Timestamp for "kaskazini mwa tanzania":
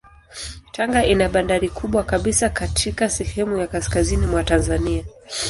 3.67-5.03